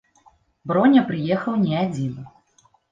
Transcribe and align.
Броня 0.71 1.03
прыехаў 1.11 1.61
не 1.69 1.75
адзін. 1.87 2.21